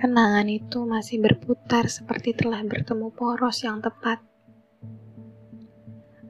[0.00, 4.24] Kenangan itu masih berputar seperti telah bertemu poros yang tepat.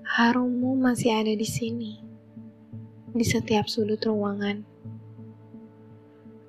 [0.03, 2.03] Harummu masih ada di sini,
[3.15, 4.67] di setiap sudut ruangan.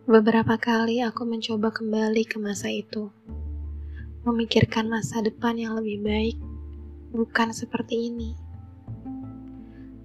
[0.10, 3.14] Beberapa kali aku mencoba kembali ke masa itu,
[4.26, 6.42] memikirkan masa depan yang lebih baik,
[7.14, 8.34] bukan seperti ini.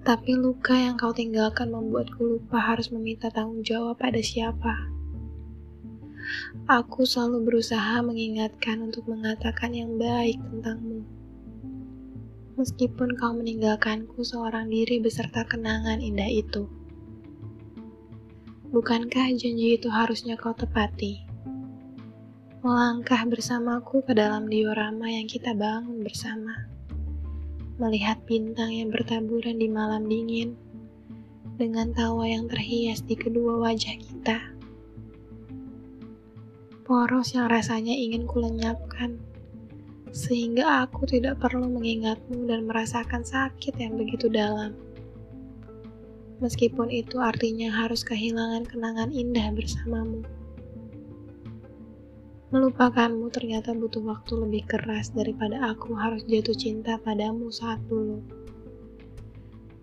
[0.05, 4.93] Tapi luka yang kau tinggalkan membuatku lupa harus meminta tanggung jawab pada siapa.
[6.67, 11.07] Aku selalu berusaha mengingatkan untuk mengatakan yang baik tentangmu.
[12.57, 16.67] Meskipun kau meninggalkanku seorang diri beserta kenangan indah itu.
[18.73, 21.23] Bukankah janji itu harusnya kau tepati?
[22.65, 26.67] Melangkah bersamaku ke dalam diorama yang kita bangun bersama.
[27.77, 30.57] Melihat bintang yang bertaburan di malam dingin,
[31.61, 34.56] dengan tawa yang terhias di kedua wajah kita
[36.87, 39.19] poros yang rasanya ingin kulenyapkan,
[40.15, 44.79] sehingga aku tidak perlu mengingatmu dan merasakan sakit yang begitu dalam.
[46.39, 50.23] Meskipun itu artinya harus kehilangan kenangan indah bersamamu.
[52.55, 58.23] Melupakanmu ternyata butuh waktu lebih keras daripada aku harus jatuh cinta padamu saat dulu.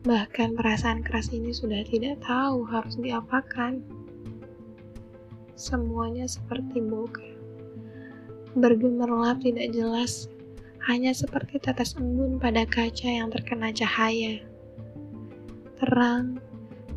[0.08, 4.03] Bahkan perasaan keras ini sudah tidak tahu harus diapakan.
[5.64, 7.24] Semuanya seperti boga.
[8.52, 10.28] Bergemerlap tidak jelas,
[10.92, 14.44] hanya seperti tetes embun pada kaca yang terkena cahaya.
[15.80, 16.44] Terang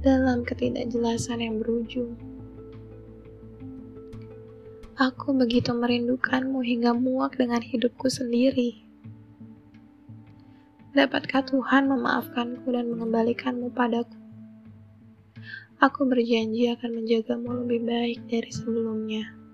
[0.02, 2.18] dalam ketidakjelasan yang berujung.
[4.98, 8.82] Aku begitu merindukanmu hingga muak dengan hidupku sendiri.
[10.90, 14.25] Dapatkah Tuhan memaafkanku dan mengembalikanmu padaku?
[15.76, 19.45] Aku berjanji akan menjagamu lebih baik dari sebelumnya.